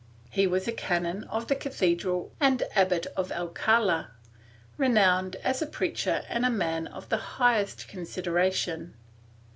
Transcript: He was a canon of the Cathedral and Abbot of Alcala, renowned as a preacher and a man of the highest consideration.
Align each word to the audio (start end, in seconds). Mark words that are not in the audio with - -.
He 0.31 0.47
was 0.47 0.67
a 0.67 0.71
canon 0.71 1.25
of 1.25 1.47
the 1.47 1.55
Cathedral 1.55 2.31
and 2.39 2.63
Abbot 2.73 3.05
of 3.15 3.31
Alcala, 3.31 4.09
renowned 4.75 5.35
as 5.43 5.61
a 5.61 5.67
preacher 5.67 6.23
and 6.27 6.43
a 6.43 6.49
man 6.49 6.87
of 6.87 7.09
the 7.09 7.17
highest 7.37 7.87
consideration. 7.87 8.95